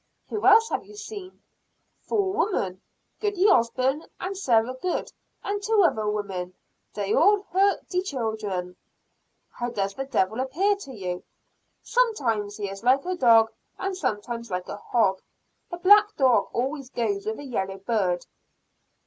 [0.29, 1.43] "Who else have you seen?"
[1.99, 2.81] "Four women.
[3.19, 5.11] Goody Osburn and Sarah Good,
[5.43, 6.55] and two other women.
[6.95, 8.77] Dey all hurt de child'en."
[9.51, 11.23] "How does the Devil appear to you?"
[11.83, 15.21] "Sometimes he is like a dog, and sometimes like a hog.
[15.69, 18.25] The black dog always goes with a yellow bird."